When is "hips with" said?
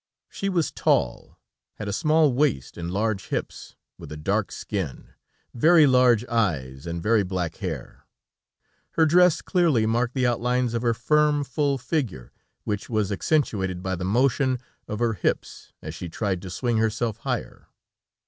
3.27-4.11